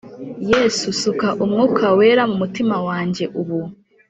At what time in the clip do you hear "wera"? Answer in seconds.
1.97-2.23